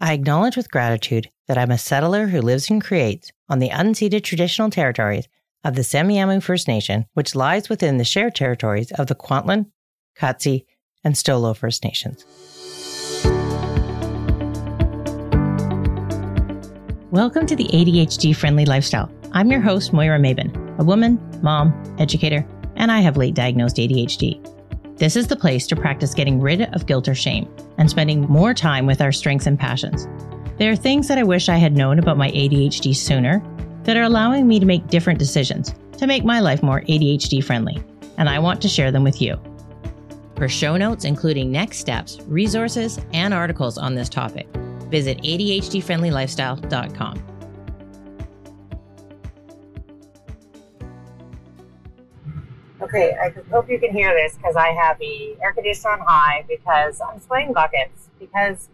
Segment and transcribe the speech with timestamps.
[0.00, 4.22] I acknowledge with gratitude that I'm a settler who lives and creates on the unceded
[4.22, 5.26] traditional territories
[5.64, 9.72] of the Semiahmoo First Nation, which lies within the shared territories of the Kwantlen,
[10.16, 10.66] Katzie,
[11.02, 12.24] and Stolo First Nations.
[17.10, 19.10] Welcome to the ADHD Friendly Lifestyle.
[19.32, 22.46] I'm your host, Moira Maben, a woman, mom, educator,
[22.76, 24.57] and I have late diagnosed ADHD.
[24.98, 27.48] This is the place to practice getting rid of guilt or shame
[27.78, 30.08] and spending more time with our strengths and passions.
[30.58, 33.40] There are things that I wish I had known about my ADHD sooner
[33.84, 37.80] that are allowing me to make different decisions to make my life more ADHD friendly,
[38.16, 39.40] and I want to share them with you.
[40.36, 44.48] For show notes, including next steps, resources, and articles on this topic,
[44.90, 47.37] visit ADHDfriendlylifestyle.com.
[52.80, 56.44] Okay, I hope you can hear this because I have the air conditioner on high
[56.48, 58.68] because I'm sweating buckets because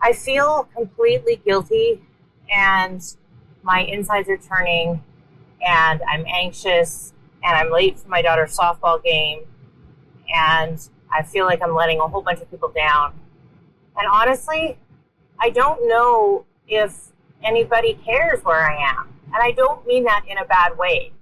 [0.00, 2.02] I feel completely guilty
[2.52, 3.00] and
[3.62, 5.04] my insides are turning
[5.64, 7.12] and I'm anxious
[7.44, 9.44] and I'm late for my daughter's softball game
[10.34, 13.14] and I feel like I'm letting a whole bunch of people down.
[13.96, 14.78] And honestly,
[15.38, 17.12] I don't know if
[17.44, 19.08] anybody cares where I am.
[19.26, 21.12] And I don't mean that in a bad way.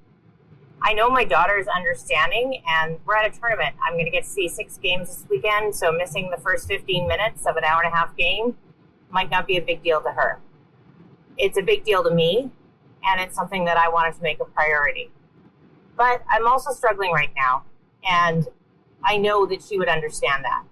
[0.83, 3.77] I know my daughter is understanding, and we're at a tournament.
[3.85, 7.07] I'm going to get to see six games this weekend, so missing the first 15
[7.07, 8.57] minutes of an hour and a half game
[9.11, 10.41] might not be a big deal to her.
[11.37, 12.51] It's a big deal to me,
[13.05, 15.11] and it's something that I wanted to make a priority.
[15.97, 17.65] But I'm also struggling right now,
[18.09, 18.49] and
[19.05, 20.65] I know that she would understand that.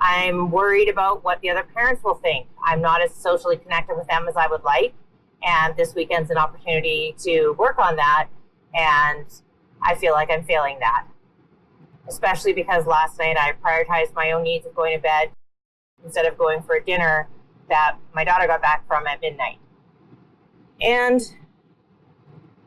[0.00, 2.46] I'm worried about what the other parents will think.
[2.64, 4.94] I'm not as socially connected with them as I would like.
[5.42, 8.28] And this weekend's an opportunity to work on that.
[8.74, 9.26] And
[9.82, 11.06] I feel like I'm failing that,
[12.08, 15.30] especially because last night I prioritized my own needs of going to bed
[16.04, 17.28] instead of going for a dinner
[17.68, 19.58] that my daughter got back from at midnight.
[20.80, 21.20] And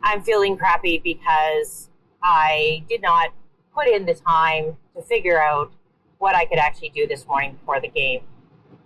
[0.02, 1.90] I'm feeling crappy because
[2.22, 3.32] I did not
[3.74, 5.74] put in the time to figure out
[6.18, 8.22] what I could actually do this morning before the game.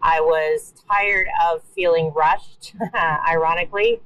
[0.02, 2.74] I was tired of feeling rushed,
[3.28, 4.02] ironically,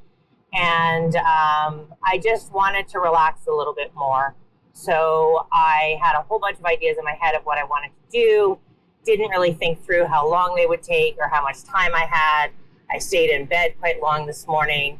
[0.53, 4.35] and um, I just wanted to relax a little bit more.
[4.73, 7.89] So I had a whole bunch of ideas in my head of what I wanted
[7.89, 8.59] to do.
[9.05, 12.51] Didn't really think through how long they would take or how much time I had.
[12.89, 14.99] I stayed in bed quite long this morning.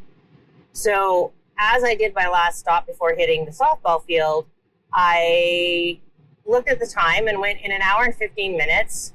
[0.72, 4.48] So as I did my last stop before hitting the softball field,
[4.94, 6.00] I
[6.46, 9.14] looked at the time and went in an hour and 15 minutes.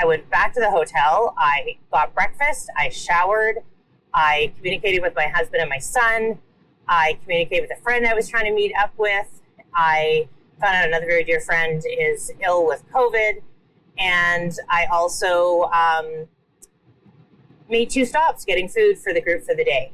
[0.00, 1.34] I went back to the hotel.
[1.38, 2.70] I got breakfast.
[2.76, 3.58] I showered.
[4.14, 6.38] I communicated with my husband and my son.
[6.88, 9.42] I communicated with a friend I was trying to meet up with.
[9.74, 10.28] I
[10.60, 13.42] found out another very dear friend is ill with COVID.
[13.98, 16.26] And I also um,
[17.68, 19.92] made two stops getting food for the group for the day.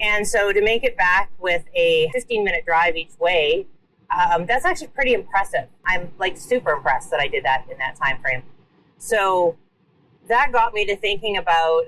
[0.00, 3.66] And so to make it back with a 15 minute drive each way,
[4.10, 5.66] um, that's actually pretty impressive.
[5.86, 8.42] I'm like super impressed that I did that in that time frame.
[8.98, 9.56] So
[10.28, 11.84] that got me to thinking about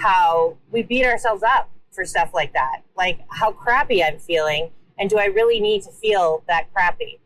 [0.00, 5.10] how we beat ourselves up for stuff like that, like how crappy I'm feeling, and
[5.10, 7.20] do I really need to feel that crappy?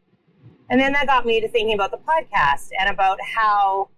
[0.70, 3.90] And then that got me to thinking about the podcast and about how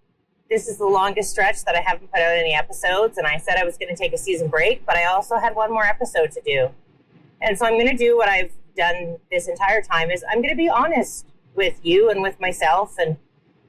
[0.50, 3.18] this is the longest stretch that I haven't put out any episodes.
[3.18, 5.54] And I said I was going to take a season break, but I also had
[5.54, 6.68] one more episode to do.
[7.40, 10.50] And so I'm going to do what I've done this entire time is I'm going
[10.50, 12.96] to be honest with you and with myself.
[12.98, 13.16] And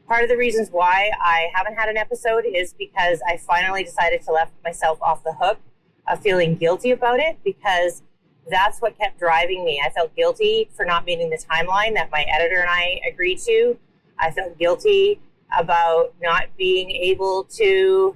[0.07, 4.22] part of the reasons why I haven't had an episode is because I finally decided
[4.23, 5.59] to let myself off the hook
[6.07, 8.03] of feeling guilty about it because
[8.50, 9.81] that's what kept driving me.
[9.85, 13.78] I felt guilty for not meeting the timeline that my editor and I agreed to.
[14.17, 15.19] I felt guilty
[15.57, 18.16] about not being able to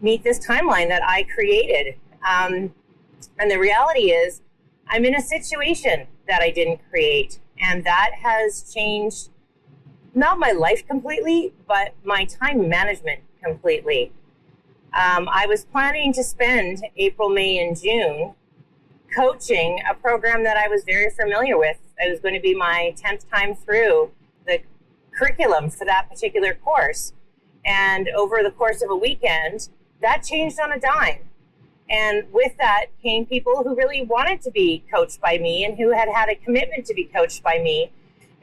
[0.00, 1.96] meet this timeline that I created.
[2.26, 2.74] Um,
[3.38, 4.42] and the reality is,
[4.88, 9.30] I'm in a situation that I didn't create, and that has changed
[10.16, 14.12] not my life completely, but my time management completely.
[14.94, 18.34] Um, I was planning to spend April, May, and June
[19.14, 21.76] coaching a program that I was very familiar with.
[21.98, 24.10] It was going to be my 10th time through
[24.46, 24.60] the
[25.14, 27.12] curriculum for that particular course.
[27.66, 29.68] And over the course of a weekend,
[30.00, 31.28] that changed on a dime.
[31.90, 35.90] And with that came people who really wanted to be coached by me and who
[35.90, 37.92] had had a commitment to be coached by me.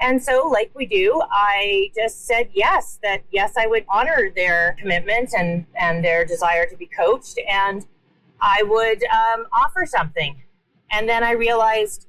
[0.03, 4.75] And so, like we do, I just said yes, that yes, I would honor their
[4.77, 7.85] commitment and, and their desire to be coached, and
[8.41, 10.43] I would um, offer something.
[10.91, 12.07] And then I realized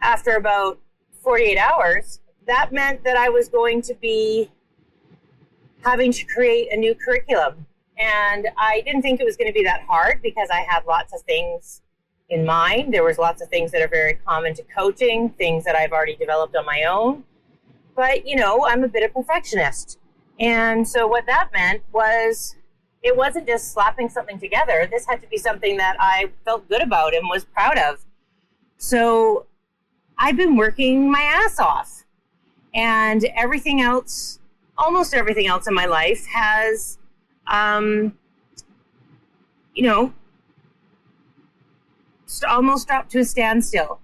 [0.00, 0.80] after about
[1.22, 2.18] 48 hours,
[2.48, 4.50] that meant that I was going to be
[5.84, 7.64] having to create a new curriculum.
[7.96, 11.14] And I didn't think it was going to be that hard because I had lots
[11.14, 11.80] of things
[12.28, 12.92] in mind.
[12.92, 16.16] There was lots of things that are very common to coaching, things that I've already
[16.16, 17.24] developed on my own.
[17.96, 19.98] But, you know, I'm a bit of perfectionist.
[20.38, 22.54] And so what that meant was
[23.02, 24.88] it wasn't just slapping something together.
[24.90, 28.04] This had to be something that I felt good about and was proud of.
[28.76, 29.46] So
[30.18, 32.04] I've been working my ass off.
[32.74, 34.38] And everything else,
[34.76, 36.98] almost everything else in my life has,
[37.46, 38.16] um,
[39.74, 40.12] you know,
[42.48, 44.00] almost dropped to a standstill.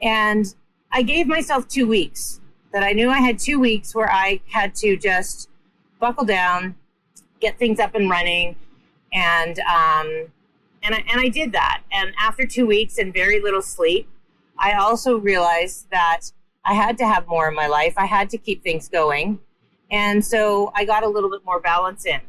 [0.00, 0.54] And
[0.92, 2.40] I gave myself two weeks
[2.72, 5.48] that I knew I had two weeks where I had to just
[5.98, 6.76] buckle down,
[7.40, 8.56] get things up and running,
[9.12, 10.26] and um,
[10.82, 11.82] and I, and I did that.
[11.92, 14.08] And after two weeks and very little sleep,
[14.58, 16.20] I also realized that
[16.64, 17.94] I had to have more in my life.
[17.96, 19.40] I had to keep things going,
[19.90, 22.20] and so I got a little bit more balance in.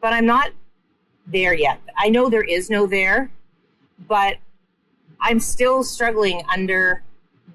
[0.00, 0.50] But I'm not
[1.26, 1.80] there yet.
[1.96, 3.30] I know there is no there,
[4.08, 4.36] but
[5.20, 7.02] I'm still struggling under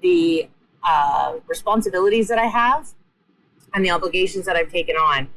[0.00, 0.48] the
[0.82, 2.88] uh, responsibilities that I have
[3.74, 5.28] and the obligations that I've taken on.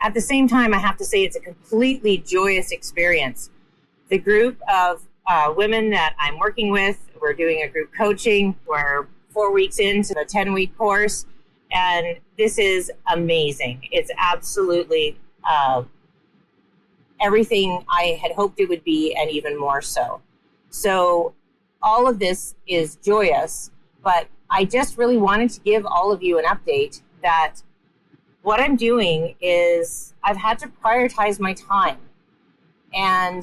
[0.00, 3.50] At the same time, I have to say it's a completely joyous experience.
[4.08, 8.54] The group of uh, women that I'm working with, we're doing a group coaching.
[8.66, 11.26] We're four weeks into the 10 week course,
[11.72, 13.88] and this is amazing.
[13.90, 15.18] It's absolutely
[15.48, 15.84] uh,
[17.20, 20.20] everything I had hoped it would be, and even more so.
[20.76, 21.32] So,
[21.80, 23.70] all of this is joyous,
[24.04, 27.62] but I just really wanted to give all of you an update that
[28.42, 31.96] what I'm doing is I've had to prioritize my time.
[32.92, 33.42] And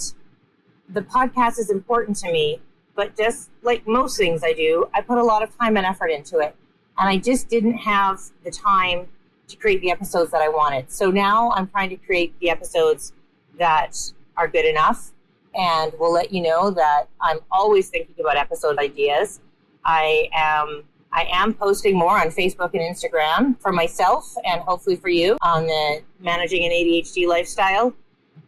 [0.88, 2.62] the podcast is important to me,
[2.94, 6.12] but just like most things I do, I put a lot of time and effort
[6.12, 6.56] into it.
[7.00, 9.08] And I just didn't have the time
[9.48, 10.92] to create the episodes that I wanted.
[10.92, 13.12] So now I'm trying to create the episodes
[13.58, 13.98] that
[14.38, 15.13] are good enough.
[15.56, 19.40] And we'll let you know that I'm always thinking about episode ideas.
[19.86, 20.84] I am
[21.14, 25.68] I am posting more on Facebook and Instagram for myself and hopefully for you on
[25.68, 27.94] the managing an ADHD lifestyle.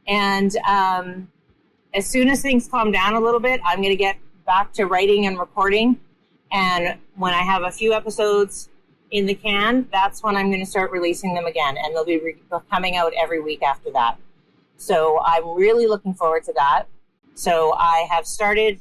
[0.07, 1.27] And um,
[1.93, 4.17] as soon as things calm down a little bit, I'm going to get
[4.47, 5.99] back to writing and recording.
[6.51, 8.69] And when I have a few episodes
[9.11, 11.77] in the can, that's when I'm going to start releasing them again.
[11.77, 14.17] And they'll be re- coming out every week after that.
[14.77, 16.85] So I'm really looking forward to that.
[17.35, 18.79] So I have started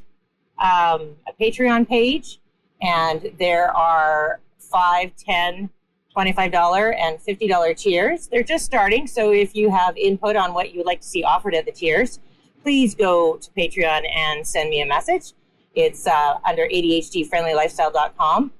[0.59, 2.41] um, a Patreon page
[2.81, 5.71] and there are five, ten,
[6.17, 8.29] $25 and $50 tiers.
[8.29, 9.07] They're just starting.
[9.07, 11.73] So if you have input on what you would like to see offered at the
[11.73, 12.21] tiers,
[12.63, 15.33] please go to Patreon and send me a message.
[15.75, 18.53] It's uh, under ADHDfriendlylifestyle.com.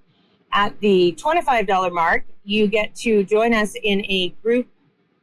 [0.53, 4.67] At the $25 mark, you get to join us in a group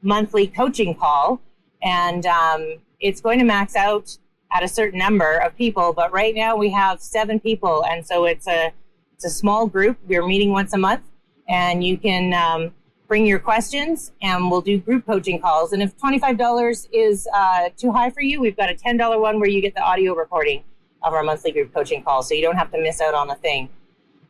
[0.02, 1.42] monthly coaching call.
[1.84, 4.18] And um, it's going to max out
[4.54, 5.94] at a certain number of people.
[5.94, 7.86] But right now we have seven people.
[7.86, 8.74] And so it's a
[9.16, 10.00] it's a small group.
[10.08, 11.04] We're meeting once a month,
[11.48, 12.74] and you can um,
[13.08, 15.74] bring your questions, and we'll do group coaching calls.
[15.74, 19.48] And if $25 is uh, too high for you, we've got a $10 one where
[19.48, 20.64] you get the audio recording
[21.04, 23.36] of our monthly group coaching calls, so you don't have to miss out on a
[23.36, 23.70] thing.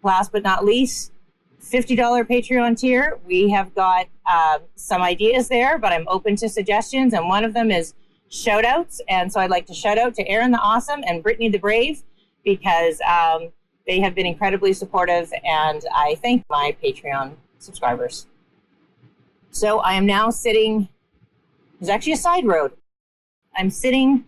[0.04, 1.14] Last but not least,
[1.64, 1.96] $50
[2.28, 3.18] Patreon tier.
[3.26, 7.14] We have got uh, some ideas there, but I'm open to suggestions.
[7.14, 7.94] And one of them is
[8.32, 9.02] shout outs.
[9.08, 12.02] And so I'd like to shout out to Aaron the Awesome and Brittany the Brave
[12.44, 13.52] because um,
[13.86, 18.26] they have been incredibly supportive, and I thank my Patreon subscribers.
[19.52, 20.88] So I am now sitting,
[21.80, 22.72] there's actually a side road.
[23.56, 24.26] I'm sitting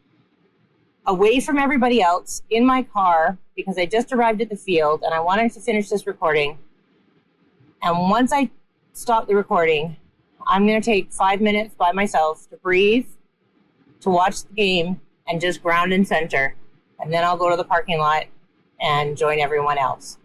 [1.05, 5.13] away from everybody else in my car because I just arrived at the field and
[5.13, 6.57] I wanted to finish this recording.
[7.81, 8.49] And once I
[8.93, 9.95] stop the recording,
[10.45, 13.07] I'm going to take five minutes by myself to breathe,
[14.03, 16.55] to watch the game, and just ground and center.
[16.99, 18.25] And then I'll go to the parking lot
[18.79, 20.17] and join everyone else.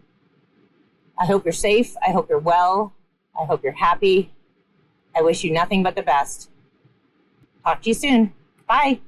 [1.17, 1.95] I hope you're safe.
[2.05, 2.93] I hope you're well.
[3.39, 4.33] I hope you're happy.
[5.15, 6.49] I wish you nothing but the best.
[7.63, 8.33] Talk to you soon.
[8.67, 9.01] Bye.